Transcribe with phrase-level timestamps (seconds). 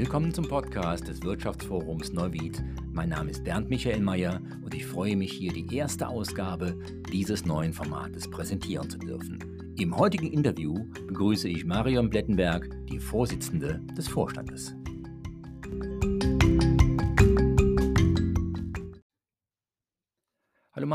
[0.00, 2.64] Willkommen zum Podcast des Wirtschaftsforums Neuwied.
[2.90, 6.74] Mein Name ist Bernd Michael Mayer und ich freue mich, hier die erste Ausgabe
[7.12, 9.74] dieses neuen Formates präsentieren zu dürfen.
[9.78, 14.74] Im heutigen Interview begrüße ich Marion Blettenberg, die Vorsitzende des Vorstandes.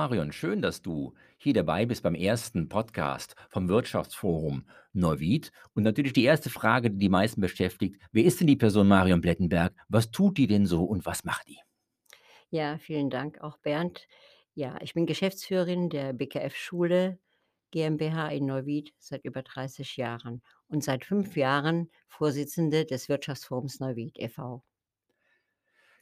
[0.06, 5.52] Marion, schön, dass du hier dabei bist beim ersten Podcast vom Wirtschaftsforum Neuwied.
[5.73, 9.20] Und natürlich die erste Frage, die die meisten beschäftigt, wer ist denn die Person Marion
[9.20, 9.73] Blettenberg?
[9.90, 11.58] Was tut die denn so und was macht die?
[12.52, 14.08] Ja, vielen Dank auch Bernd.
[14.54, 17.17] Ja, ich bin Geschäftsführerin der BKF-Schule
[17.72, 24.20] GmbH in Neuwied seit über 30 Jahren und seit fünf Jahren Vorsitzende des Wirtschaftsforums Neuwied
[24.20, 24.64] e.V.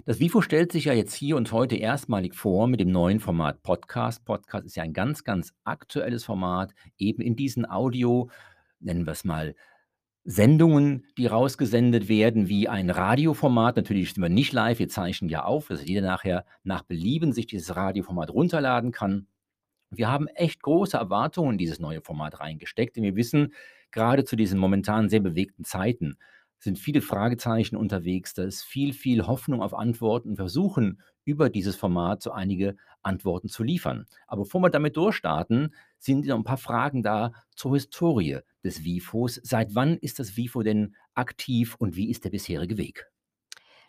[0.05, 3.63] Das WIFO stellt sich ja jetzt hier und heute erstmalig vor mit dem neuen Format
[3.63, 4.26] Podcast.
[4.26, 8.29] Podcast ist ja ein ganz, ganz aktuelles Format, eben in diesen Audio,
[8.81, 9.55] nennen wir es mal,
[10.26, 13.77] Sendungen, die rausgesendet werden, wie ein Radioformat.
[13.77, 17.48] Natürlich sind wir nicht live, wir zeichnen ja auf, dass jeder nachher nach Belieben sich
[17.48, 19.27] dieses Radioformat runterladen kann.
[19.90, 23.54] Wir haben echt große Erwartungen in dieses neue Format reingesteckt, denn wir wissen,
[23.91, 26.18] gerade zu diesen momentan sehr bewegten Zeiten,
[26.63, 31.75] sind viele Fragezeichen unterwegs, da ist viel, viel Hoffnung auf Antworten und versuchen über dieses
[31.75, 34.05] Format so einige Antworten zu liefern.
[34.27, 39.41] Aber bevor wir damit durchstarten, sind noch ein paar Fragen da zur Historie des WIFOs.
[39.43, 43.09] Seit wann ist das WIFO denn aktiv und wie ist der bisherige Weg?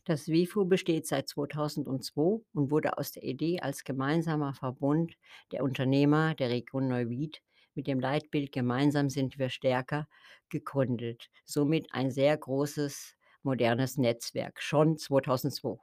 [0.04, 5.14] Das WIFO besteht seit 2002 und wurde aus der Idee als gemeinsamer Verbund
[5.50, 7.40] der Unternehmer der Region Neuwied
[7.74, 10.06] mit dem Leitbild Gemeinsam sind wir stärker
[10.48, 11.30] gegründet.
[11.44, 15.78] Somit ein sehr großes, modernes Netzwerk, schon 2002.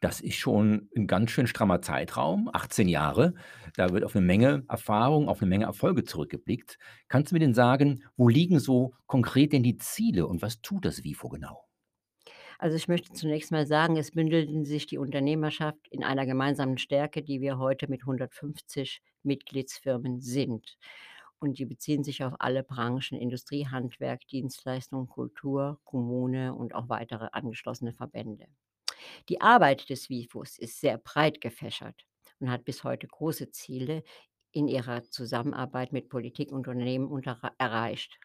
[0.00, 3.34] Das ist schon ein ganz schön strammer Zeitraum, 18 Jahre.
[3.76, 6.78] Da wird auf eine Menge Erfahrung, auf eine Menge Erfolge zurückgeblickt.
[7.08, 10.84] Kannst du mir denn sagen, wo liegen so konkret denn die Ziele und was tut
[10.84, 11.69] das WIFO genau?
[12.60, 17.22] Also ich möchte zunächst mal sagen, es bündelten sich die Unternehmerschaft in einer gemeinsamen Stärke,
[17.22, 20.76] die wir heute mit 150 Mitgliedsfirmen sind.
[21.38, 27.28] Und die beziehen sich auf alle Branchen, Industrie, Handwerk, Dienstleistung, Kultur, Kommune und auch weitere
[27.32, 28.46] angeschlossene Verbände.
[29.30, 32.04] Die Arbeit des WIFOs ist sehr breit gefächert
[32.40, 34.02] und hat bis heute große Ziele
[34.52, 38.20] in ihrer Zusammenarbeit mit Politik und Unternehmen unter erreicht.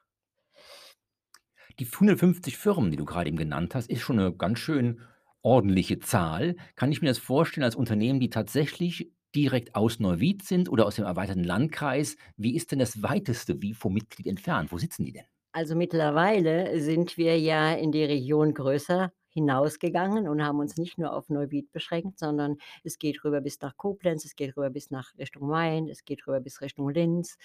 [1.80, 5.02] Die 150 Firmen, die du gerade eben genannt hast, ist schon eine ganz schön
[5.42, 6.56] ordentliche Zahl.
[6.76, 10.96] Kann ich mir das vorstellen als Unternehmen, die tatsächlich direkt aus Neuwied sind oder aus
[10.96, 12.16] dem erweiterten Landkreis?
[12.38, 14.72] Wie ist denn das weiteste WIFO-Mitglied entfernt?
[14.72, 15.26] Wo sitzen die denn?
[15.54, 21.14] Also mittlerweile sind wir ja in die Region größer hinausgegangen und haben uns nicht nur
[21.14, 25.16] auf Neuwied beschränkt, sondern es geht rüber bis nach Koblenz, es geht rüber bis nach
[25.18, 27.38] Richtung Main, es geht rüber bis Richtung Linz.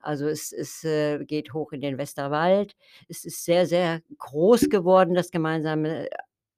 [0.00, 2.74] Also es, es äh, geht hoch in den Westerwald.
[3.08, 6.08] Es ist sehr, sehr groß geworden, das gemeinsame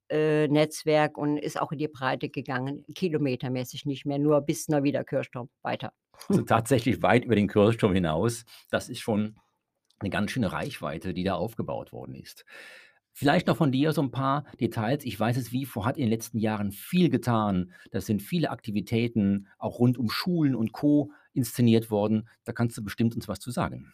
[0.09, 5.03] äh, Netzwerk und ist auch in die Breite gegangen, kilometermäßig nicht mehr, nur bis Neuwieder
[5.03, 5.91] Kirchturm weiter.
[6.29, 8.45] Also tatsächlich weit über den Kirchturm hinaus.
[8.69, 9.35] Das ist schon
[9.99, 12.45] eine ganz schöne Reichweite, die da aufgebaut worden ist.
[13.19, 15.03] Vielleicht noch von dir so ein paar Details.
[15.03, 17.73] Ich weiß es, WIFO hat in den letzten Jahren viel getan.
[17.89, 21.11] Das sind viele Aktivitäten, auch rund um Schulen und Co.
[21.33, 22.29] inszeniert worden.
[22.43, 23.91] Da kannst du bestimmt uns was zu sagen.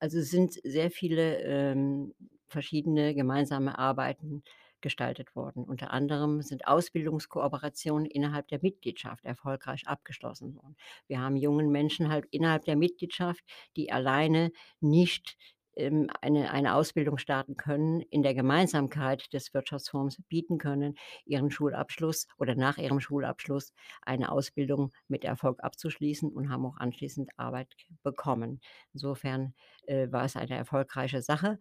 [0.00, 2.14] Also es sind sehr viele ähm,
[2.48, 4.42] verschiedene gemeinsame Arbeiten
[4.80, 5.62] gestaltet worden.
[5.62, 10.74] Unter anderem sind Ausbildungskooperationen innerhalb der Mitgliedschaft erfolgreich abgeschlossen worden.
[11.06, 13.44] Wir haben jungen Menschen halt innerhalb der Mitgliedschaft,
[13.76, 15.36] die alleine nicht
[15.78, 20.94] eine, eine Ausbildung starten können, in der Gemeinsamkeit des Wirtschaftsfonds bieten können,
[21.24, 23.72] ihren Schulabschluss oder nach ihrem Schulabschluss
[24.02, 27.68] eine Ausbildung mit Erfolg abzuschließen und haben auch anschließend Arbeit
[28.02, 28.60] bekommen.
[28.92, 29.54] Insofern
[29.86, 31.58] äh, war es eine erfolgreiche Sache.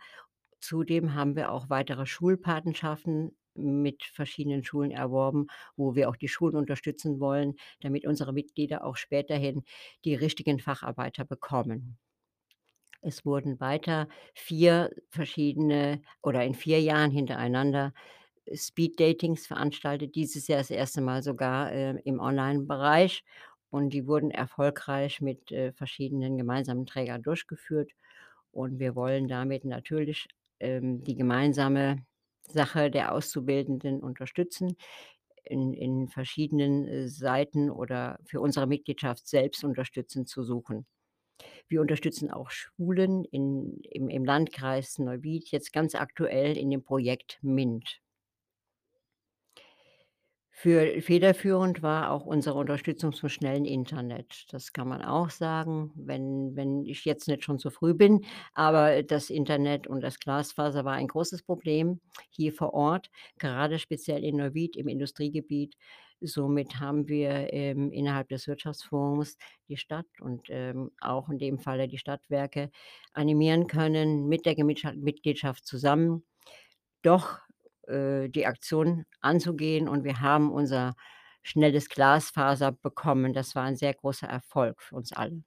[0.59, 6.55] Zudem haben wir auch weitere Schulpatenschaften mit verschiedenen Schulen erworben, wo wir auch die Schulen
[6.55, 9.63] unterstützen wollen, damit unsere Mitglieder auch späterhin
[10.05, 11.97] die richtigen Facharbeiter bekommen.
[13.01, 17.93] Es wurden weiter vier verschiedene oder in vier Jahren hintereinander
[18.53, 23.23] Speed-Datings veranstaltet, dieses Jahr das erste Mal sogar äh, im Online-Bereich.
[23.69, 27.91] Und die wurden erfolgreich mit äh, verschiedenen gemeinsamen Trägern durchgeführt.
[28.51, 30.27] Und wir wollen damit natürlich
[30.59, 32.05] ähm, die gemeinsame
[32.43, 34.77] Sache der Auszubildenden unterstützen,
[35.43, 40.85] in, in verschiedenen äh, Seiten oder für unsere Mitgliedschaft selbst unterstützend zu suchen.
[41.69, 47.39] Wir unterstützen auch Schulen in, im, im Landkreis Neuwied, jetzt ganz aktuell in dem Projekt
[47.41, 47.99] MINT.
[50.59, 54.45] Für federführend war auch unsere Unterstützung zum schnellen Internet.
[54.51, 58.25] Das kann man auch sagen, wenn wenn ich jetzt nicht schon zu früh bin,
[58.55, 62.01] aber das Internet und das Glasfaser war ein großes Problem
[62.31, 65.75] hier vor Ort, gerade speziell in Neuwied im Industriegebiet.
[66.21, 69.37] Somit haben wir, ähm, innerhalb des Wirtschaftsfonds
[69.69, 72.71] die Stadt und, ähm, auch in dem Falle die Stadtwerke
[73.13, 76.23] animieren können, mit der Mitgliedschaft zusammen
[77.03, 77.39] doch,
[77.87, 80.93] äh, die Aktion anzugehen und wir haben unser
[81.43, 83.33] schnelles Glasfaser bekommen.
[83.33, 85.43] Das war ein sehr großer Erfolg für uns alle.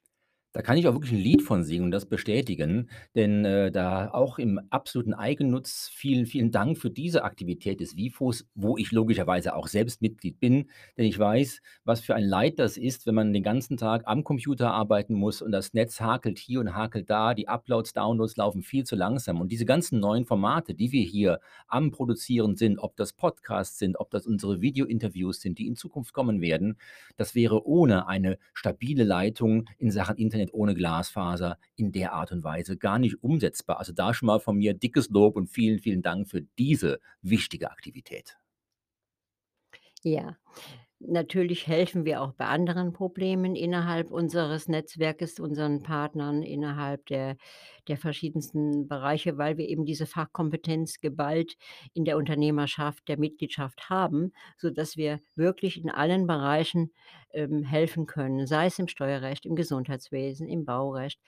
[0.55, 4.11] Da kann ich auch wirklich 'n Lied von singen und das bestätigen, denn, äh, da
[4.11, 9.55] auch im absoluten Eigennutz vielen, vielen Dank für diese Aktivität des WIFOs, wo ich logischerweise
[9.55, 10.67] auch selbst Mitglied bin,
[10.99, 14.25] denn ich weiß, was für ein Leid das ist, wenn man den ganzen Tag am
[14.25, 17.33] Computer arbeiten muss und das Netz hakelt hier und hakelt da.
[17.35, 21.39] Die Uploads, Downloads laufen viel zu langsam und diese ganzen neuen Formate, die wir hier
[21.69, 26.13] am Produzieren sind, ob das Podcasts sind, ob das unsere Videointerviews sind, die in Zukunft
[26.13, 26.77] kommen werden,
[27.17, 32.43] das wäre ohne eine stabile Leitung in Sachen Internet ohne Glasfaser in der Art und
[32.45, 33.79] Weise gar nicht umsetzbar.
[33.79, 37.71] Also, da schon mal von mir dickes Lob und vielen, vielen Dank für diese wichtige
[37.71, 38.39] Aktivität.
[40.03, 40.39] Ja,
[41.01, 47.37] natürlich helfen wir auch bei anderen Problemen innerhalb unseres Netzwerkes, unseren Partnern innerhalb der
[47.89, 51.57] der verschiedensten Bereiche, weil wir eben diese Fachkompetenz geballt
[51.93, 56.93] in der Unternehmerschaft, der Mitgliedschaft haben, sodass wir wirklich in allen Bereichen,
[57.33, 61.21] ähm, helfen können, sei es im Steuerrecht, im Gesundheitswesen, im Baurecht,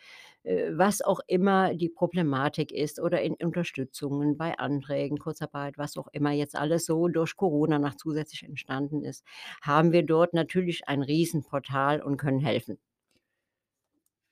[0.44, 6.32] was auch immer die Problematik ist oder in Unterstützungen bei Anträgen, Kurzarbeit, was auch immer
[6.32, 9.24] jetzt alles so durch Corona noch zusätzlich entstanden ist,
[9.62, 12.78] haben wir dort natürlich ein Riesenportal und können helfen.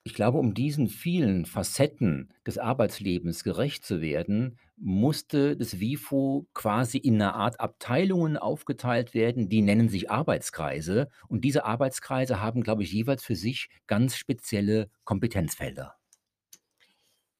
[0.03, 6.97] Ich glaube, um diesen vielen Facetten des Arbeitslebens gerecht zu werden, musste das WIFO quasi
[6.99, 12.83] in 'ner Art Abteilungen aufgeteilt werden, die nennen sich Arbeitskreise und diese Arbeitskreise haben, glaube
[12.83, 16.00] ich, jeweils für sich ganz spezielle Kompetenzfelder.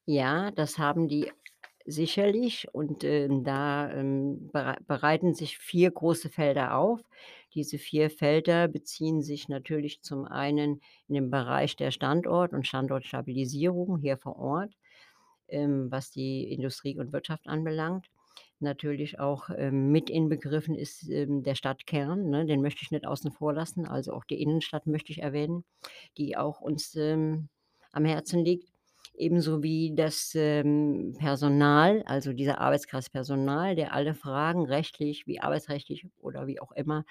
[0.09, 1.31] Ja, das haben die
[1.87, 7.01] sicherlich und, ähm, da, ähm, berei bereiten sich 4 große Felder auf.
[7.55, 13.99] Diese 4 Felder beziehen sich natürlich zum einen in den Bereich der Standort und Standortstabilisierung
[13.99, 14.75] hier vor Ort,
[15.49, 18.07] ähm, was die Industrie und Wirtschaft anbelangt.
[18.61, 22.47] Natürlich auch, ähm, mit inbegriffen ist, ähm, der Stadtkern, ne?
[22.47, 23.87] Den möchte ich nicht außen vor lassen.
[23.89, 25.65] Also, auch die Innenstadt möchte ich erwähnen,
[26.19, 27.49] die auch uns, ähm,
[27.93, 28.70] am Herzen liegt.
[29.21, 36.07] Ebenso wie das, ähm, Personal, also dieser Arbeitskreis Personal, der alle Fragen rechtlich wie arbeitsrechtlich
[36.19, 37.05] oder wie auch immer,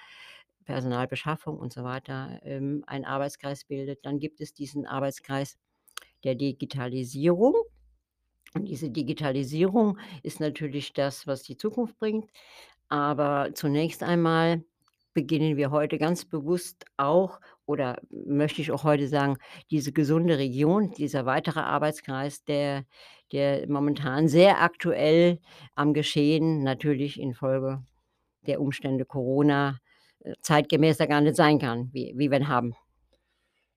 [0.64, 4.04] Personalbeschaffung und so weiter, ähm, einen Arbeitskreis bildet.
[4.04, 5.58] Dann gibt es diesen Arbeitskreis
[6.24, 7.54] der Digitalisierung.
[8.54, 12.30] Und diese Digitalisierung ist natürlich das, was die Zukunft bringt.
[12.88, 14.64] Aber zunächst einmal
[15.14, 17.40] beginnen wir heute ganz bewusst auch
[17.70, 19.36] oder möchte ich auch heute sagen,
[19.70, 22.84] diese gesunde Region, dieser weitere Arbeitskreis, der
[23.32, 25.38] der momentan sehr aktuell
[25.76, 27.82] am Geschehen natürlich infolge
[28.46, 29.78] der Umstände Corona,
[30.20, 32.74] äh, zeitgemäßer gar nicht sein kann, wie wie wir ihn haben.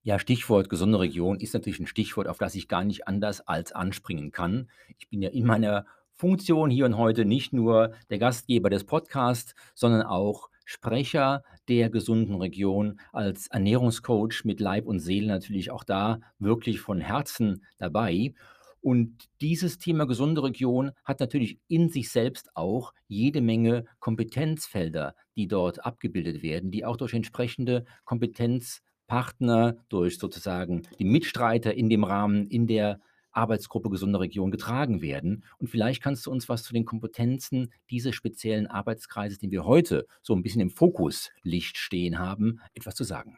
[0.06, 3.72] Ja, Stichwort gesunde Region ist natürlich 'n Stichwort, auf das ich gar nicht anders als
[3.72, 4.69] anspringen kann.
[4.98, 9.56] Ich bin ja in meiner Funktion hier und heute nicht nur der Gastgeber des Podcasts,
[9.74, 16.19] sondern auch Sprecher der gesunden Region als Ernährungscoach mit Leib und Seele natürlich auch da
[16.39, 18.33] wirklich von Herzen dabei.
[18.81, 25.47] Und dieses Thema gesunde Region hat natürlich in sich selbst auch jede Menge Kompetenzfelder, die
[25.47, 32.45] dort abgebildet werden, die auch durch entsprechende Kompetenzpartner, durch sozusagen die Mitstreiter in dem Rahmen
[32.47, 32.99] in der
[33.33, 35.44] Arbeitsgruppe gesunde Region getragen werden.
[35.57, 40.06] Und vielleicht kannst du uns was zu den Kompetenzen dieses speziellen Arbeitskreises, den wir heute
[40.21, 43.37] so 'n bisschen im Fokuslicht stehen haben, etwas zu sagen.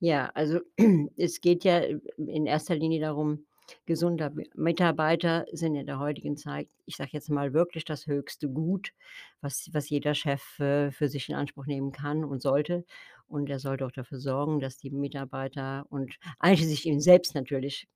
[0.00, 0.60] Ja, also,
[1.16, 1.80] es geht ja
[2.16, 3.46] in erster Linie darum,
[3.86, 8.48] gesunder Mi Mitarbeiter sind in der heutigen Zeit, ich sage jetzt mal, wirklich das höchste
[8.48, 8.92] Gut,
[9.40, 12.84] was was jeder Chef, äh, für sich in Anspruch nehmen kann und sollte.
[13.28, 17.88] Und er sollte auch dafür sorgen, dass die Mitarbeiter und einschließlich ihn selbst natürlich,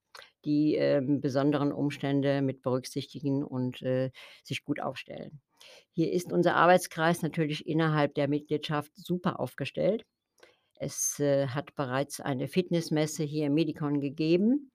[0.44, 4.10] die, ähm, besonderen Umstände mit berücksichtigen und, äh,
[4.44, 5.40] sich gut aufstellen.
[5.92, 10.04] Hier ist unser Arbeitskreis natürlich innerhalb der Mitgliedschaft super aufgestellt.
[10.76, 14.70] Es, äh, hat bereits eine Fitnessmesse hier im MEDICON gegeben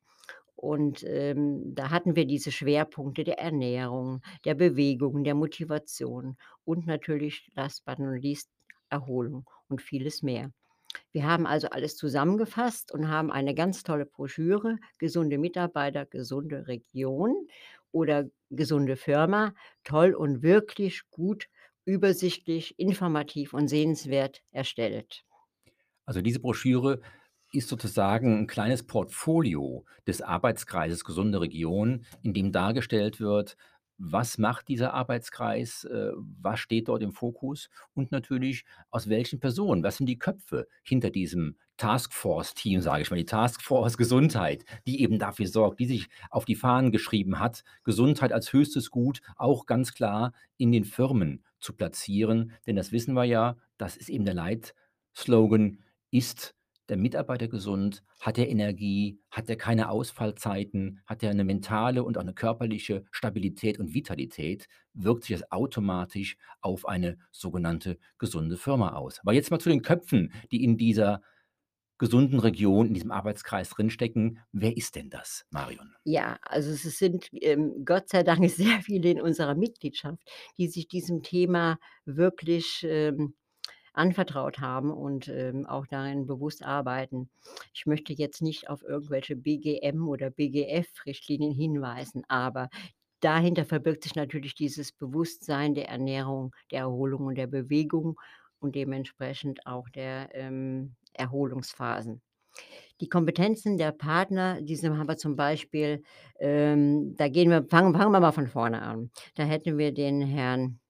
[0.55, 7.49] und, ähm, da hatten wir diese Schwerpunkte der Ernährung, der Bewegung, der Motivation und natürlich
[7.55, 8.49] last but not least
[8.89, 10.51] Erholung und vieles mehr.
[11.11, 17.47] Wir haben also alles zusammengefasst und haben eine ganz tolle Broschüre, „Gesunde Mitarbeiter, gesunde Region“
[17.91, 21.47] oder „Gesunde Firma“, toll und wirklich gut
[21.85, 25.23] übersichtlich, informativ und sehenswert erstellt.
[26.07, 27.01] Also diese Broschüre
[27.53, 33.57] ist sozusagen 'n kleines Portfolio des Arbeitskreises Gesunde Region, in dem dargestellt wird,
[34.03, 39.83] was macht dieser Arbeitskreis, äh, was steht dort im Fokus und natürlich aus welchen Personen,
[39.83, 45.19] was sind die Köpfe hinter diesem Taskforce-Team, sage ich mal, die Taskforce Gesundheit, die eben
[45.19, 49.93] dafür sorgt, die sich auf die Fahnen geschrieben hat, Gesundheit als höchstes Gut auch ganz
[49.93, 52.53] klar in den Firmen zu platzieren.
[52.65, 55.79] Denn das wissen wir ja, das ist eben der Leitslogan:
[56.09, 56.55] „Ist
[56.91, 58.03] der Mitarbeiter gesund?
[58.19, 59.19] Hat er Energie?
[59.31, 61.01] Hat er keine Ausfallzeiten?
[61.07, 66.37] Hat er 'ne mentale und auch 'ne körperliche Stabilität und Vitalität?“ Wirkt sich das automatisch
[66.61, 69.19] auf eine sogenannte gesunde Firma aus.
[69.21, 71.21] Aber jetzt mal zu den Köpfen, die in dieser
[71.99, 74.39] gesunden Region, in diesem Arbeitskreis drinstecken.
[74.51, 75.95] Wer ist denn das, Marion?
[76.05, 80.19] Ja, also es sind, ähm, Gott sei Dank sehr viele in unserer Mitgliedschaft,
[80.57, 83.35] die sich diesem Thema wirklich, ähm,
[83.93, 87.29] anvertraut haben und, ähm, auch darin bewusst arbeiten.
[87.73, 92.69] Ich möchte jetzt nicht auf irgendwelche BGM oder BGF-Richtlinien hinweisen, aber
[93.21, 98.19] dahinter verbirgt sich natürlich dieses Bewusstsein der Ernährung, der Erholung und der Bewegung
[98.59, 102.21] und dementsprechend auch der, ähm, Erholungsphasen.
[103.01, 106.03] Die Kompetenzen der Partner, diese haben wir zum Beispiel
[106.39, 109.11] ähm, da gehen wir fangen fangen wir mal von vorne an.
[109.35, 110.80] Da hätten wir den Herrn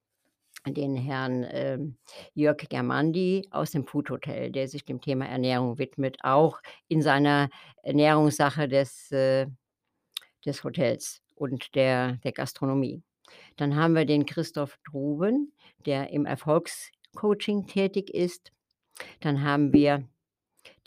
[0.67, 1.97] den Herrn, ähm,
[2.33, 7.49] Jörg Germandi aus dem Food Hotel, der sich dem Thema Ernährung widmet, auch in seiner
[7.83, 9.47] Ernährungssache des äh,
[10.45, 13.01] des Hotels und der der Gastronomie.
[13.57, 15.53] Dann haben wir den Christoph Druben,
[15.85, 18.51] der im Erfolgscoaching tätig ist.
[19.19, 20.07] Dann haben wir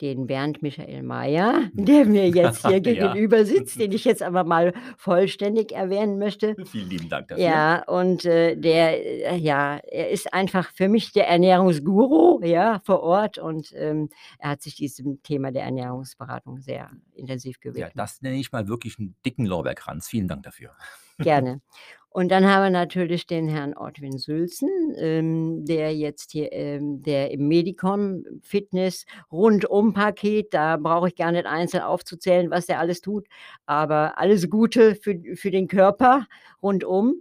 [0.01, 3.13] den Bernd Michael Meyer, der mir jetzt hier Ja.
[3.13, 6.55] gegenüber sitzt, den ich jetzt aber mal vollständig erwähnen möchte.
[6.65, 7.43] Vielen lieben Dank dafür.
[7.43, 13.01] Ja, und, äh, der äh, ja, er ist einfach für mich der Ernährungsguru, ja, vor
[13.03, 14.09] Ort und, ähm,
[14.39, 17.95] er hat sich diesem Thema der Ernährungsberatung sehr intensiv Ja, gewidmet.
[17.95, 20.07] das nenne ich mal wirklich 'n dicken Lorbeerkranz.
[20.07, 20.75] Vielen Dank dafür.
[21.21, 21.61] Gerne.
[22.15, 27.31] Und dann haben wir natürlich den Herrn Ortwin Sülzen, ähm, der jetzt hier, ähm der
[27.31, 33.27] im Medicon Fitness Rundum-Paket, da brauche ich gar nicht einzeln aufzuzählen, was der alles tut,
[33.65, 36.25] aber alles Gute für für den Körper
[36.63, 37.15] rundum.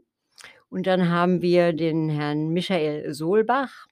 [0.68, 3.88] Und dann haben wir den Herrn Michael Sohlbach.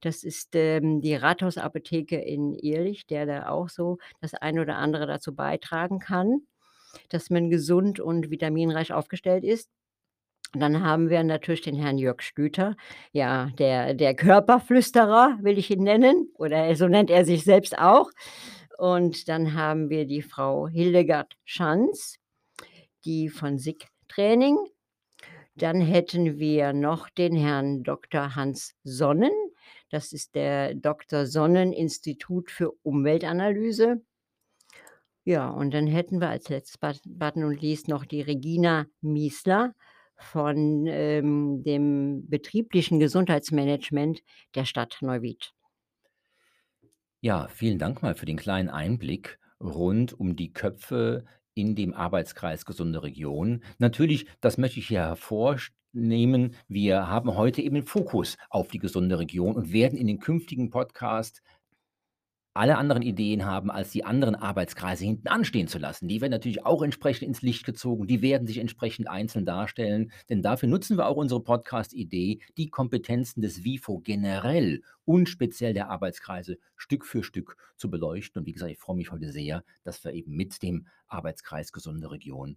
[0.00, 5.06] Das ist, ähm, die Rathausapotheke in Ehrlich, der da auch so das eine oder andere
[5.06, 6.46] dazu beitragen kann,
[7.10, 9.68] dass man gesund und vitaminreich aufgestellt ist.
[10.56, 12.78] Und dann haben wir natürlich den Herrn Jörg Schlüter,
[13.12, 18.10] ja, der der Körperflüsterer, will ich ihn nennen, oder so nennt er sich selbst auch.
[18.78, 22.16] Und dann haben wir die Frau Hildegard Schanz,
[23.04, 24.56] die von SICK Training.
[25.56, 29.34] Dann hätten wir noch den Herrn Doktor Hans Sonnen.
[29.90, 34.00] Das ist der Doktor-Sonnen-Institut für Umweltanalyse.
[35.24, 39.74] Ja, und dann hätten wir als letztes but but not least noch die Regina Miesler
[40.18, 44.22] von, ähm, dem betrieblichen Gesundheitsmanagement
[44.54, 45.52] der Stadt Neuwied.
[47.20, 52.66] Ja, vielen Dank mal für den kleinen Einblick rund um die Köpfe in dem Arbeitskreis
[52.66, 53.62] Gesunde Region.
[53.78, 58.78] Natürlich, das möchte ich hier hervorst nehmen, wir haben heute eben den Fokus auf die
[58.78, 61.42] gesunde Region und werden in den künftigen Podcast
[62.56, 66.08] alle anderen Ideen haben, als die anderen Arbeitskreise hinten anstehen zu lassen.
[66.08, 70.42] Die werden natürlich auch entsprechend ins Licht gezogen, die werden sich entsprechend einzeln darstellen, denn
[70.42, 76.58] dafür nutzen wir auch unsere Podcast-Idee, die Kompetenzen des WIFO generell und speziell der Arbeitskreise
[76.76, 78.40] Stück für Stück zu beleuchten.
[78.40, 82.10] Und wie gesagt, ich freue mich heute sehr, dass wir eben mit dem Arbeitskreis Gesunde
[82.10, 82.56] Region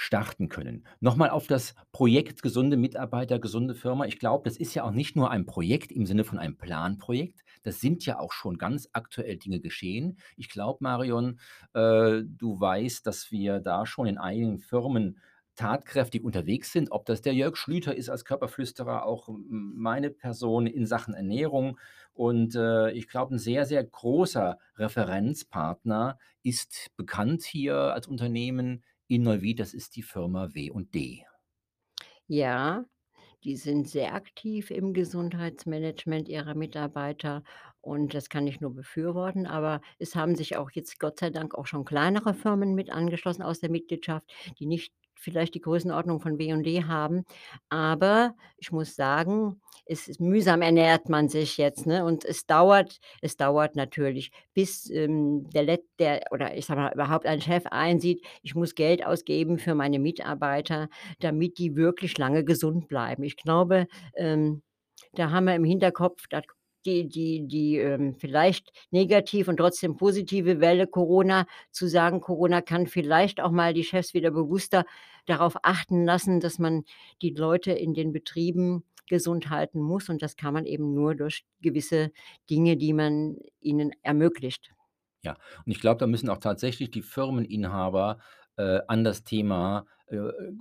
[0.00, 0.84] starten können.
[1.00, 4.06] Noch mal auf das Projekt Gesunde Mitarbeiter, gesunde Firma.
[4.06, 7.40] Ich glaube, das ist ja auch nicht nur ein Projekt im Sinne von einem Planprojekt.
[7.64, 10.18] Das sind ja auch schon ganz aktuell Dinge geschehen.
[10.36, 11.40] Ich glaube, Marion,
[11.74, 15.18] äh, du weißt, dass wir da schon in einigen Firmen
[15.56, 20.86] tatkräftig unterwegs sind, ob das der Jörg Schlüter ist als Körperflüsterer, auch meine Person in
[20.86, 21.76] Sachen Ernährung.
[22.12, 29.22] Und, äh, ich glaube, 'n sehr, sehr großer Referenzpartner ist bekannt hier als Unternehmen in
[29.22, 31.24] Neuwied, das ist die Firma W&D.
[32.26, 32.84] Ja,
[33.44, 37.42] die sind sehr aktiv im Gesundheitsmanagement ihrer Mitarbeiter
[37.80, 41.54] und das kann ich nur befürworten, aber es haben sich auch jetzt Gott sei Dank
[41.54, 46.38] auch schon kleinere Firmen mit angeschlossen aus der Mitgliedschaft, die nicht vielleicht die Größenordnung von
[46.38, 47.24] W&D haben.
[47.68, 52.98] Aber ich muss sagen, es ist mühsam ernährt man sich jetzt, ne, und es dauert
[53.22, 57.64] es dauert natürlich, bis, ähm, der Let der oder ich sage mal, überhaupt ein Chef
[57.66, 60.88] einsieht: „Ich muss Geld ausgeben für meine Mitarbeiter,
[61.20, 64.62] damit die wirklich lange gesund bleiben.“ Ich glaube, ähm
[65.14, 66.46] Da haben wir im Hinterkopf, dat
[66.86, 72.86] die die die, ähm, vielleicht negativ und trotzdem positive Welle Corona zu sagen, Corona kann
[72.86, 74.84] vielleicht auch mal die Chefs wieder bewusster
[75.26, 76.84] darauf achten lassen, dass man
[77.22, 81.44] die Leute in den Betrieben gesund halten muss und das kann man eben nur durch
[81.62, 82.12] gewisse
[82.50, 84.70] Dinge, die man ihnen ermöglicht.
[85.24, 88.18] Ja, und ich glaube, da müssen auch tatsächlich die Firmeninhaber,
[88.56, 90.16] äh, an das Thema, äh,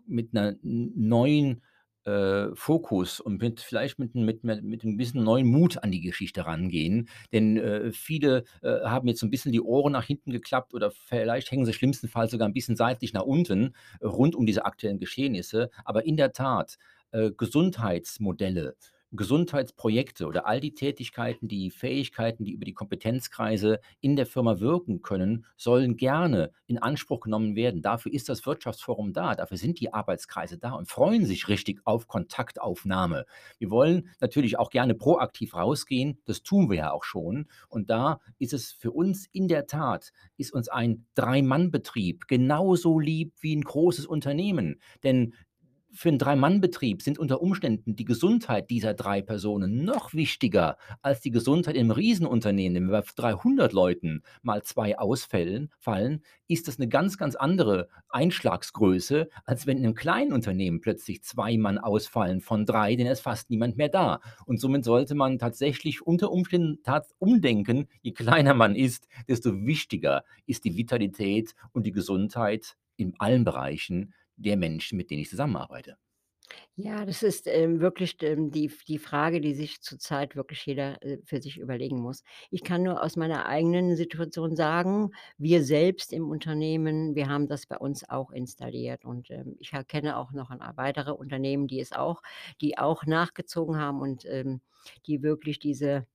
[0.08, 1.62] mit 'ner n neuen,
[2.08, 6.02] äh, Fokus und mit vielleicht mit mit mit mit 'n bisschen neuen Mut an die
[6.02, 7.10] Geschichte rangehen.
[7.34, 10.92] Denn, äh, viele, äh, haben jetzt so 'n bisschen die Ohren nach hinten geklappt oder
[10.92, 15.70] vielleicht hängen sie schlimmstenfalls sogar 'n bisschen seitlich nach unten rund um diese aktuellen Geschehnisse.
[15.86, 16.78] Aber in der Tat,
[17.12, 18.76] äh, Gesundheitsmodelle,
[19.12, 25.02] Gesundheitsprojekte oder all die Tätigkeiten, die Fähigkeiten, die über die Kompetenzkreise in der Firma wirken
[25.02, 27.82] können, sollen gerne in Anspruch genommen werden.
[27.82, 32.08] Dafür ist das Wirtschaftsforum da, dafür sind die Arbeitskreise da und freuen sich richtig auf
[32.08, 33.26] Kontaktaufnahme.
[33.60, 37.48] Wir wollen natürlich auch gerne proaktiv rausgehen, das tun wir ja auch schon.
[37.70, 43.34] Und da ist es für uns in der Tat ist uns ein Drei-Mann-Betrieb genauso lieb
[43.40, 44.82] wie 'n großes Unternehmen.
[45.04, 45.34] Denn
[45.94, 51.32] für 'n Drei-Mann-Betrieb sind unter Umständen die Gesundheit dieser 3 Personen noch wichtiger als die
[51.32, 52.84] Gesundheit im Riesenunternehmen.
[52.84, 59.30] Wenn bei 300 Leuten mal 2 ausfällen fallen, ist das 'ne ganz, ganz andere Einschlagsgröße,
[59.46, 63.22] als wenn in 'nem kleinen Unternehmen plötzlich 2 Mann ausfallen von 3, denn da ist
[63.22, 64.20] fast niemand mehr da.
[64.46, 66.80] Und somit sollte man tatsächlich unter Umständen
[67.20, 73.44] umdenken, je kleiner man ist, desto wichtiger ist die Vitalität und die Gesundheit in allen
[73.46, 75.98] Bereichen der Menschen, mit denen ich zusammenarbeite.
[76.80, 81.18] Ja, das ist, ähm, wirklich, ähm, die die Frage, die sich zurzeit wirklich jeder, äh,
[81.26, 82.22] für sich überlegen muss.
[82.52, 87.66] Ich kann nur aus meiner eigenen Situation sagen, wir selbst im Unternehmen, wir haben das
[87.66, 91.80] bei uns auch installiert und, ähm, ich kenne auch noch 'n a weitere Unternehmen, die
[91.80, 92.22] es auch
[92.62, 94.62] die auch nachgezogen haben und, ähm,
[95.08, 96.06] die wirklich diese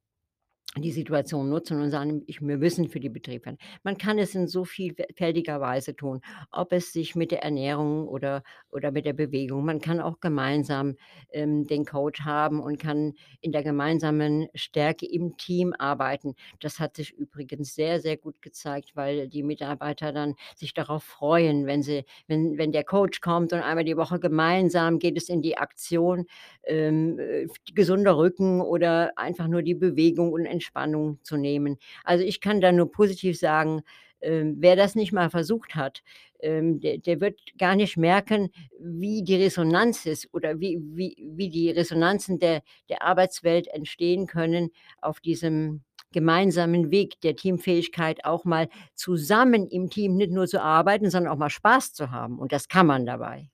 [0.78, 4.48] die Situation nutzen und sagen: „Ich wir müssen für die Betriebe“ Man kann es in
[4.48, 9.12] so vielfä fältiger Weise tun, ob es sich mit der Ernährung oder oder mit der
[9.12, 10.96] Bewegung man kann auch gemeinsam,
[11.32, 16.34] ähm, den Coach haben und kann in der gemeinsamen Stärke im Team arbeiten.
[16.60, 21.66] Das hat sich übrigens sehr, sehr gut gezeigt, weil die Mitarbeiter dann sich darauf freuen,
[21.66, 25.42] wenn sie wenn wenn der Coach kommt und einmal die Woche gemeinsam geht es in
[25.42, 26.26] die Aktion,
[26.64, 31.78] ähm, äh, gesunder Rücken oder einfach nur die Bewegung und Entspannung zu nehmen.
[32.04, 33.82] Also, ich kann da nur positiv sagen,
[34.20, 36.02] ähm, wer das nicht mal versucht hat,
[36.40, 41.48] ähm, der der wird gar nicht merken, wie die Resonanz ist oder wie wie wie
[41.48, 44.70] die Resonanzen der der Arbeitswelt entstehen können
[45.00, 51.10] auf diesem gemeinsamen Weg der Teamfähigkeit, auch mal zusammen im Team nicht nur zu arbeiten,
[51.10, 53.48] sondern auch mal Spaß zu haben und das kann man dabei.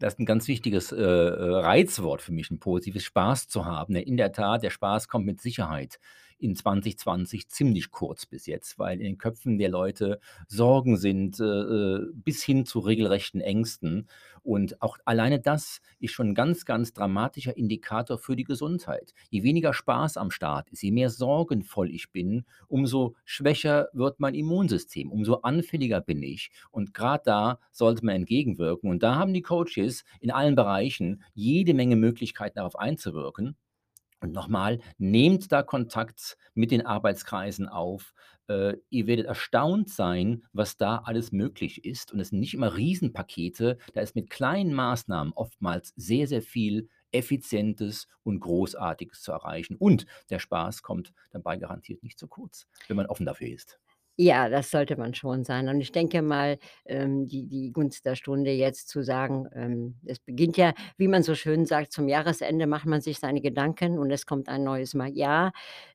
[0.00, 3.92] Das ist 'n ganz wichtiges, äh, äh, Reizwort für mich, 'n positives Spaß zu haben.
[3.94, 5.98] Denn in der Tat, der Spaß kommt mit Sicherheit
[6.40, 11.44] in 2020 ziemlich kurz bis jetzt, weil in den Köpfen der Leute Sorgen sind, äh,
[11.44, 14.08] äh, bis hin zu regelrechten Ängsten.
[14.42, 19.12] Und auch alleine das ist schon 'n ganz, ganz dramatischer Indikator für die Gesundheit.
[19.30, 24.34] Je weniger Spaß am Start ist, je mehr sorgenvoll ich bin, umso schwächer wird mein
[24.34, 26.50] Immunsystem, umso anfälliger bin ich.
[26.70, 28.90] Und grad da sollte man entgegenwirken.
[28.90, 33.56] Und da haben die Coaches in allen Bereichen jede Menge Möglichkeiten, darauf einzuwirken.
[34.20, 38.12] Und noch mal, nehmt da Kontakt mit den Arbeitskreisen auf.
[38.48, 42.12] Äh, ihr werdet erstaunt sein, was da alles möglich ist.
[42.12, 46.88] Und es sind nicht immer Riesenpakete, da ist mit kleinen Maßnahmen oftmals sehr, sehr viel
[47.12, 49.76] Effizientes und Großartiges zu erreichen.
[49.76, 53.80] Und der Spaß kommt dabei garantiert nicht zu kurz, wenn man offen dafür ist.
[54.22, 55.68] Ja, das sollte man schon sein.
[55.68, 60.18] Und ich denke mal, ähm, die die Gunst der Stunde jetzt zu sagen, ähm, es
[60.18, 64.10] beginnt ja, wie man so schön sagt, zum Jahresende macht man sich seine Gedanken und
[64.10, 65.52] es kommt ein neues Mal Jahr,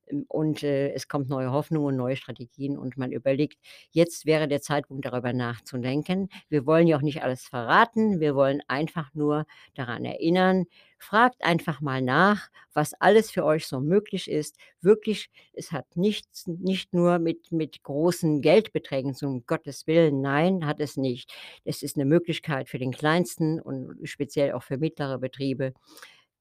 [0.07, 3.59] ähm, und, äh, es kommt neue Hoffnung und neue Strategien und man überlegt,
[3.91, 6.29] jetzt wäre der Zeitpunkt, darüber nachzudenken.
[6.49, 10.65] Wir wollen ja auch nicht alles verraten, wir wollen einfach nur daran erinnern,
[11.05, 14.57] fragt einfach mal nach, was alles für euch so möglich ist.
[14.81, 20.65] Wirklich, es hat nichts nicht nur mit mit großen Geldbeträgen zu um Gottes Willen, nein,
[20.67, 21.31] hat es nicht.
[21.65, 25.73] Es ist 'ne Möglichkeit für den Kleinsten und speziell auch für mittlere Betriebe,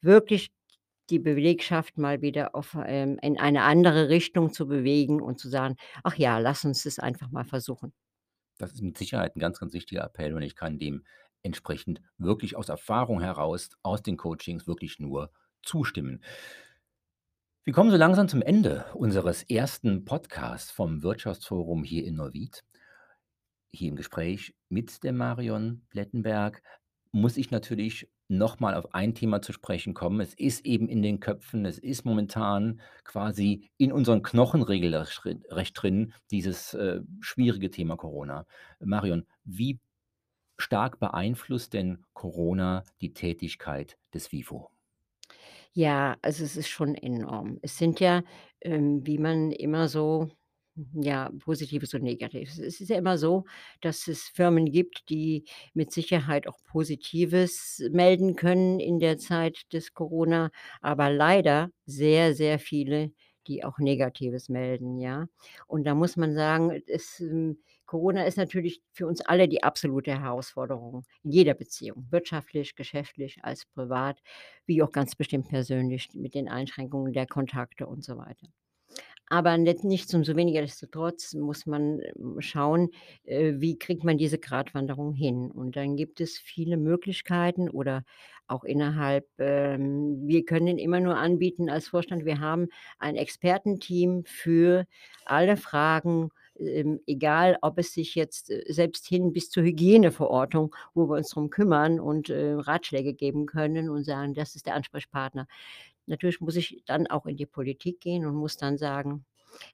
[0.03, 0.50] wirklich
[1.11, 5.77] die Belegschaft mal wieder auf ähm, in eine andere Richtung zu bewegen und zu sagen:
[6.05, 7.92] „Ach ja, lass uns das einfach mal versuchen.“
[8.61, 10.79] Das ist mit Sicherheit 'n ganz, ganz wichtiger Appell und ich kann
[11.44, 15.30] dementsprechend wirklich aus Erfahrung heraus, aus den Coachings wirklich nur
[15.62, 16.22] zustimmen.
[17.64, 19.83] Wir kommen so langsam zum Ende unseres 1.
[20.04, 22.62] Podcasts vom Wirtschaftsforum hier in Neuwied.
[23.72, 26.62] Hier im Gespräch mit der Marion Plettenberg
[27.12, 30.20] muss ich natürlich noch mal auf ein Thema zu sprechen kommen.
[30.20, 35.80] Es ist eben in den Köpfen, es ist momentan quasi in unseren Knochen regelrecht recht
[35.80, 38.46] drin, dieses, äh, schwierige Thema Corona.
[38.80, 39.78] Marion, wie
[40.64, 44.70] stark beeinflusst denn Corona die Tätigkeit des WIFO?
[45.72, 47.59] Ja, also es ist schon enorm.
[47.62, 48.22] Es sind ja,
[48.61, 50.29] ähm, wie man immer so
[50.94, 52.59] ja, Positives und Negatives.
[52.59, 53.44] Es ist ja immer so,
[53.81, 59.94] dass es Firmen gibt, die mit Sicherheit auch Positives melden können in der Zeit des
[59.94, 60.50] Corona,
[60.81, 63.12] aber leider sehr, sehr viele,
[63.46, 65.27] die auch Negatives melden, ja?
[65.68, 67.59] Und da muss man sagen, es, hm
[67.94, 73.66] Corona ist natürlich für uns alle die absolute Herausforderung in jeder Beziehung, wirtschaftlich, geschäftlich, als
[73.66, 74.20] privat,
[74.66, 78.48] wie auch ganz bestimmt persönlich mit den Einschränkungen der Kontakte und so weiter.
[79.28, 82.90] Aber net nichtsdestoweniger-destotrotz muss man, ähm, schauen,
[83.22, 85.52] äh, wie kriegt man diese Gratwanderung hin?
[85.52, 88.02] Und dann gibt es viele Möglichkeiten oder
[88.48, 94.87] auch innerhalb ähm, wir können immer nur anbieten als Vorstand, wir haben ein Expertenteam für
[95.24, 101.08] alle Fragen, ähm, egal ob es sich jetzt äh, selbst hin bis zur Hygieneverordnung, wo
[101.08, 105.46] wir uns drum kümmern und, äh, Ratschläge geben können und sagen: „Das ist der Ansprechpartner.“
[106.06, 109.24] Natürlich muss ich dann auch in die Politik gehen und muss dann sagen: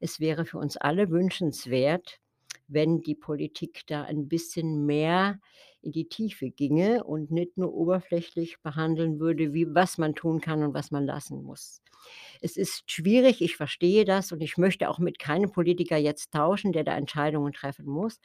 [0.01, 2.21] „Es wäre für uns alle wünschenswert,
[2.69, 5.41] wenn die Politik da ein bisschen mehr
[5.83, 10.63] in die Tiefe ginge und nicht nur oberflächlich behandeln würde, wie was man tun kann
[10.63, 11.83] und was man lassen muss.“
[12.41, 16.73] Es ist schwierig, ich verstehe das und ich möchte auch mit keinem Politiker jetzt tauschen,
[16.73, 18.21] der da Entscheidungen treffen muss.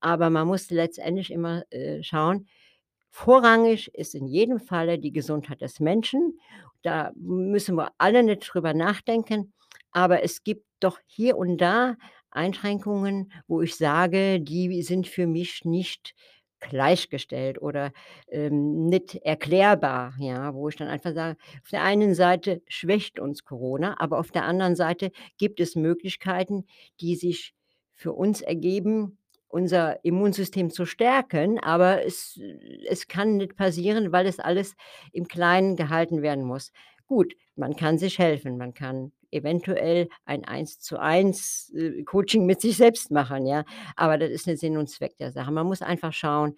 [0.00, 2.46] Aber man muss letztendlich immer, äh, schauen,
[3.10, 6.38] vorrangig ist in jedem Falle die Gesundheit des Menschen.
[6.82, 9.52] Da müssen wir alle nicht drüber nachdenken,
[9.92, 11.96] aber es gibt doch hier und da
[12.30, 16.14] Einschränkungen, wo ich sage, die sind für mich nicht
[16.60, 17.92] gleichgestellt oder,
[18.30, 23.44] ähm, nicht erklärbar, ja, wo ich dann einfach sage: „Auf der einen Seite schwächt uns
[23.44, 26.66] Corona, aber auf der anderen Seite gibt es Möglichkeiten,
[27.00, 27.54] die sich
[27.94, 29.18] für uns ergeben,
[29.48, 32.40] unser Immunsystem zu stärken, aber es
[32.88, 34.74] es kann nicht passieren, weil es alles
[35.12, 36.72] im Kleinen gehalten werden muss.“
[37.10, 38.56] Gut, man kann sich helfen.
[38.56, 43.64] Man kann eventuell ein Eins-zu-eins, äh, Coaching mit sich selbst machen, ja,
[43.96, 45.50] aber das ist nicht Sinn und Zweck der Sache.
[45.50, 46.56] Man muss einfach schauen,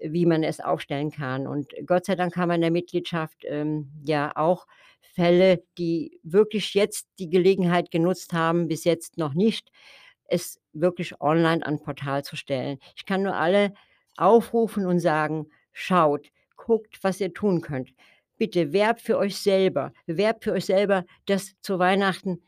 [0.00, 1.46] wie man es aufstellen kann.
[1.46, 4.66] Und Gott sei Dank haben wir in der Mitgliedschaft, ähm, ja auch
[5.14, 9.70] Fälle, die wirklich jetzt die Gelegenheit genutzt haben, bis jetzt noch nicht,
[10.26, 12.78] es wirklich online an Portal zu stellen.
[12.96, 13.72] Ich kann nur alle
[14.16, 17.92] aufrufen und sagen: „Schaut, guckt, was ihr tun könnt.
[18.42, 19.92] Bitte werbt für euch selber.
[20.06, 22.42] Werbt für euch selber, dass zu Weihnachten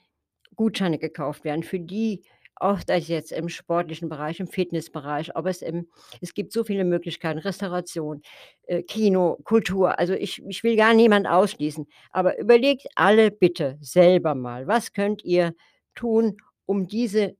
[0.57, 2.24] Gutscheine gekauft werden für die
[2.57, 5.87] auch das jetzt im sportlichen Bereich, im Fitnessbereich, ob es im
[6.20, 8.22] es gibt so viele Möglichkeiten, Restauration,
[8.64, 9.96] äh, Kino, Kultur.
[9.96, 15.22] Also, ich ich will gar niemand ausschließen, aber überlegt alle bitte selber mal, was könnt
[15.22, 15.54] ihr
[15.94, 17.37] tun, um diese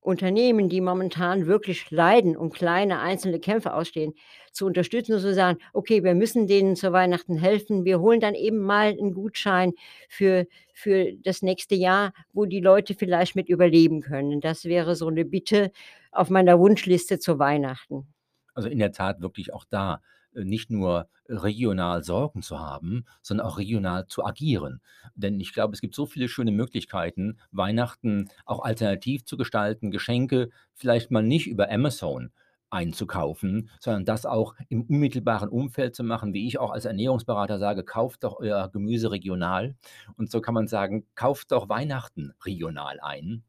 [0.00, 4.14] Unternehmen, die momentan wirklich leiden und kleine einzelne Kämpfe ausstehen,
[4.52, 7.84] zu unterstützen und zu sagen: „Okay, wir müssen denen zu Weihnachten helfen.
[7.84, 9.72] Wir holen dann eben mal 'n Gutschein
[10.08, 15.10] für für das nächste Jahr, wo die Leute vielleicht mit überleben können.“ Das wäre so
[15.10, 15.70] 'ne Bitte
[16.12, 18.12] auf meiner Wunschliste zu Weihnachten.
[18.56, 20.02] Also, in der Tat wirklich auch da,
[20.34, 24.80] nicht nur regional Sorgen zu haben, sondern auch regional zu agieren.
[25.14, 30.50] Denn ich glaube, es gibt so viele schöne Möglichkeiten, Weihnachten auch alternativ zu gestalten, Geschenke
[30.74, 32.32] vielleicht mal nicht über Amazon
[32.72, 37.84] einzukaufen, sondern das auch im unmittelbaren Umfeld zu machen, wie ich auch als Ernährungsberater sage:
[37.84, 39.74] „Kauft doch euer Gemüse regional.“
[40.16, 43.42] Und so kann man sagen: „Kauft doch Weihnachten regional ein“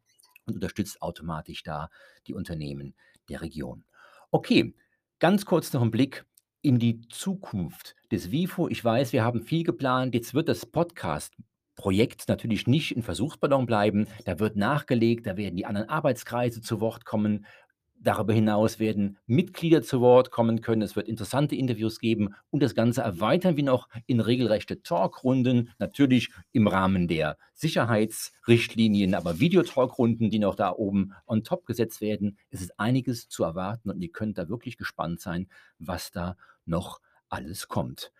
[0.46, 1.90] und unterstützt automatisch da
[2.28, 2.96] die Unternehmen
[3.30, 3.86] der Region.
[4.32, 4.74] Okay,
[5.20, 6.26] ganz kurz noch 'n Blick
[6.62, 8.68] in die Zukunft des WIFO.
[8.70, 10.14] Ich weiß, wir haben viel geplant.
[10.14, 14.08] Jetzt wird das Podcast-Projekt natürlich nicht 'n Versuchsballon bleiben.
[14.26, 17.46] Da wird nachgelegt, da werden die anderen Arbeitskreise zu Wort kommen.
[18.04, 20.82] Darüber hinaus werden Mitglieder zu Wort kommen können.
[20.82, 26.30] Es wird interessante Interviews geben und das Ganze erweitern wir noch in regelrechte Talkrunden, natürlich
[26.52, 32.38] im Rahmen der Sicherheitsrichtlinien, aber Video-Talkrunden, die noch da oben on top gesetzt werden.
[32.50, 35.48] Es ist einiges zu erwarten und ihr könnt da wirklich gespannt sein,
[35.78, 38.12] was da noch alles kommt.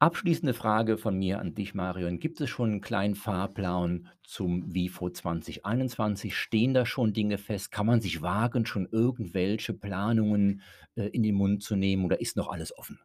[0.00, 2.18] Abschließende Frage von mir an dich, Marion.
[2.18, 6.34] Gibt es schon 'n kleinen Fahrplan zum WIFO 2021?
[6.36, 7.70] Stehen da schon Dinge fest?
[7.72, 10.62] Kann man sich wagen, schon irgendwelche Planungen,
[10.96, 12.98] äh, in den Mund zu nehmen oder ist noch alles offen?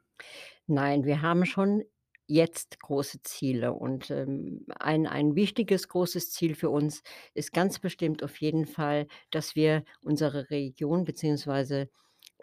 [0.67, 1.83] Nein, wir haben schon
[2.25, 8.23] jetzt große Ziele und, ähm, ein ein wichtiges großes Ziel für uns ist ganz bestimmt
[8.23, 11.89] auf jeden Fall, dass wir unsere Region beziehungsweise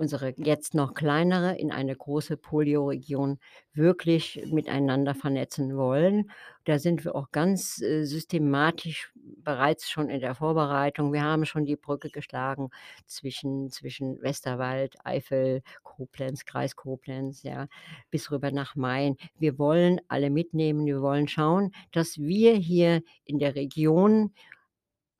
[0.01, 3.39] unsere jetzt noch kleinere in eine große Polioregion
[3.75, 6.31] wirklich miteinander vernetzen wollen.
[6.65, 11.13] Da sind wir auch ganz, äh, systematisch bereits schon in der Vorbereitung.
[11.13, 12.71] Wir haben schon die Brücke geschlagen
[13.07, 17.69] zwischen zwischen Westerwald, Eifel, Koblenz, Kreis Koblenz, ja,
[18.11, 19.17] bis rüber nach Main.
[19.39, 20.87] Wir wollen alle mitnehmen.
[20.87, 24.33] Wir wollen schauen, dass wir hier in der Region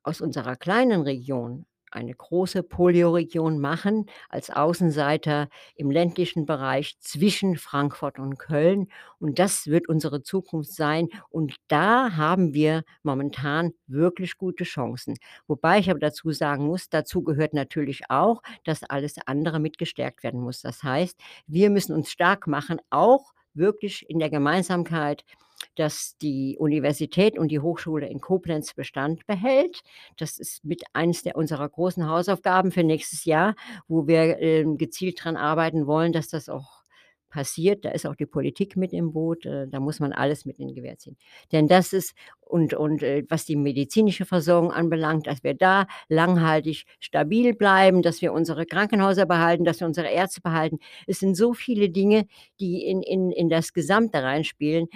[0.03, 8.19] aus unserer kleinen Region eine große Polioregion machen, als Außenseiter im ländlichen Bereich zwischen Frankfurt
[8.19, 8.87] und Köln.
[9.19, 11.09] Und das wird unsere Zukunft sein.
[11.29, 15.17] Und da haben wir momentan wirklich gute Chancen.
[15.47, 20.23] Wobei ich aber dazu sagen muss, dazu gehört natürlich auch, dass alles andere mit gestärkt
[20.23, 20.61] werden muss.
[20.61, 25.25] Das heißt, wir müssen uns stark machen, auch wirklich in der Gemeinsamkeit,
[25.81, 29.81] dass die Universität und die Hochschule in Koblenz Bestand behält.
[30.15, 33.55] Das ist mit eines der unserer großen Hausaufgaben für nächstes Jahr,
[33.87, 36.83] wo wir, ähm, gezielt dran arbeiten wollen, dass das auch
[37.31, 37.83] passiert.
[37.85, 39.45] Da ist auch die Politik mit im Boot.
[39.47, 41.17] Äh, da muss man alles mit in Gewähr ziehen.
[41.51, 46.85] Denn das ist und und, äh, was die medizinische Versorgung anbelangt, dass wir da langhaltig
[46.99, 50.77] stabil bleiben, dass wir unsere Krankenhäuser behalten, dass wir unsere Ärzte behalten.
[51.07, 52.27] Es sind so viele Dinge,
[52.59, 54.87] die in in in das Gesamte reinspielen.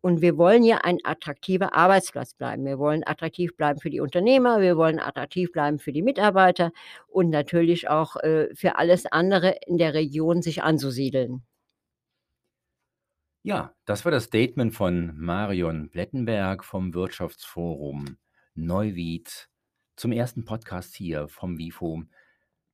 [0.00, 2.64] Und wir wollen ja ein attraktiver Arbeitsplatz bleiben.
[2.64, 6.72] Wir wollen attraktiv bleiben für die Unternehmer, wir wollen attraktiv bleiben für die Mitarbeiter
[7.08, 11.42] und natürlich auch, äh, für alles andere in der Region sich anzusiedeln.
[13.42, 18.18] Ja, das war das Statement von Marion Plettenberg vom Wirtschaftsforum
[18.54, 19.48] Neuwied
[19.96, 22.02] zum ersten Podcast hier vom WIFO.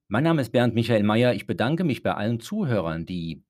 [0.08, 1.34] Mein Name ist Bernd Michael Meyer.
[1.34, 3.44] Ich bedanke mich bei allen Zuhörern, die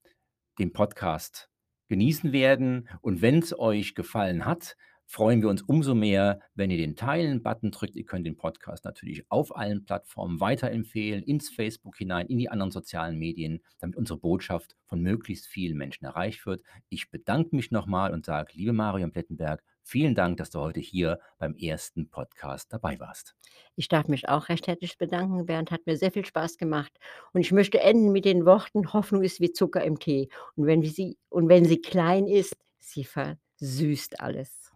[0.59, 1.51] den Podcast
[1.89, 2.89] genießen werden.
[3.01, 7.71] Und wenn es euch gefallen hat, freuen wir uns umso mehr, wenn ihr den Teilen-Button
[7.71, 7.97] drückt.
[7.97, 12.71] Ihr könnt den Podcast natürlich auf allen Plattformen weiterempfehlen, ins Facebook hinein, in die anderen
[12.71, 16.63] sozialen Medien, damit unsere Botschaft von möglichst vielen Menschen erreicht wird.
[16.89, 21.21] Ich bedanke mich nochmal und sage, liebe Marion Plettenberg, vielen Dank, dass du heute hier
[21.39, 23.37] beim ersten Podcast dabei warst.
[23.77, 25.71] Ich darf mich auch recht herzlich bedanken, Bernd.
[25.71, 26.93] Hat mir sehr viel Spaß gemacht.
[27.33, 30.29] Und ich möchte enden mit den Worten: „Hoffnung ist wie Zucker im Tee.
[30.57, 34.73] Und wenn sie und wenn sie klein ist, sie versüßt alles.“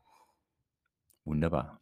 [1.24, 1.80] Wunderbar.